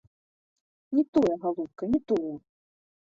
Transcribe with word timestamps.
Не 0.99 1.03
тое, 1.17 1.35
галубка, 1.43 1.83
не 1.93 1.99
тое! 2.13 2.33